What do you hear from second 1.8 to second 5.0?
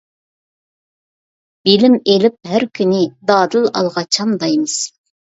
ئېلىپ ھەر كۈنى، دادىل ئالغا چامدايمىز.